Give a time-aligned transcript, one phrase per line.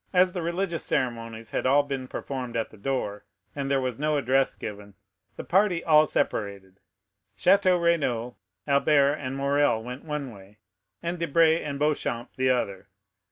[0.13, 3.23] As the religious ceremonies had all been performed at the door,
[3.55, 4.95] and there was no address given,
[5.35, 6.79] the party all separated;
[7.37, 8.35] Château Renaud,
[8.65, 10.57] Albert, and Morrel, went one way,
[11.03, 12.87] and Debray and Beauchamp the other.